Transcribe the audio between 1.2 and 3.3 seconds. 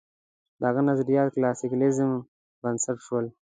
کلاسیک لېبرالېزم بنسټ شول.